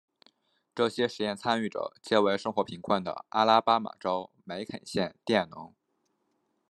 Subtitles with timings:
[0.73, 5.75] 这些实验参与者皆为生活贫困的阿拉巴马州梅肯县佃农。